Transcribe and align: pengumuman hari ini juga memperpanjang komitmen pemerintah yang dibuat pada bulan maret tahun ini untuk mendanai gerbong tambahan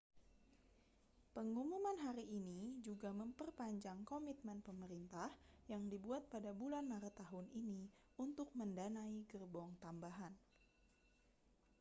pengumuman 1.37 1.93
hari 2.05 2.25
ini 2.39 2.61
juga 2.87 3.09
memperpanjang 3.21 3.99
komitmen 4.11 4.57
pemerintah 4.67 5.29
yang 5.71 5.83
dibuat 5.93 6.23
pada 6.33 6.51
bulan 6.61 6.85
maret 6.91 7.13
tahun 7.21 7.45
ini 7.61 7.81
untuk 8.23 8.47
mendanai 8.59 9.15
gerbong 9.31 9.71
tambahan 9.83 10.33